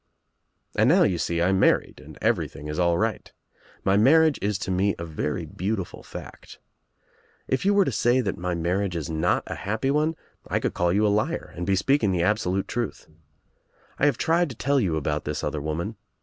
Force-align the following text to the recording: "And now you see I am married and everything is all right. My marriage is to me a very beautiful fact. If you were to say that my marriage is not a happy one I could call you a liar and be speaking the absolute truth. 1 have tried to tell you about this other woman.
"And 0.75 0.89
now 0.89 1.03
you 1.03 1.19
see 1.19 1.41
I 1.41 1.49
am 1.49 1.59
married 1.59 2.01
and 2.03 2.17
everything 2.23 2.67
is 2.69 2.79
all 2.79 2.97
right. 2.97 3.31
My 3.83 3.97
marriage 3.97 4.39
is 4.41 4.57
to 4.57 4.71
me 4.71 4.95
a 4.97 5.05
very 5.05 5.45
beautiful 5.45 6.01
fact. 6.01 6.57
If 7.47 7.65
you 7.65 7.75
were 7.75 7.85
to 7.85 7.91
say 7.91 8.19
that 8.19 8.35
my 8.35 8.55
marriage 8.55 8.95
is 8.95 9.11
not 9.11 9.43
a 9.45 9.53
happy 9.53 9.91
one 9.91 10.15
I 10.47 10.59
could 10.59 10.73
call 10.73 10.91
you 10.91 11.05
a 11.05 11.07
liar 11.19 11.53
and 11.55 11.67
be 11.67 11.75
speaking 11.75 12.11
the 12.11 12.23
absolute 12.23 12.67
truth. 12.67 13.05
1 13.97 14.07
have 14.07 14.17
tried 14.17 14.49
to 14.49 14.55
tell 14.55 14.79
you 14.79 14.95
about 14.97 15.23
this 15.25 15.43
other 15.43 15.61
woman. 15.61 15.97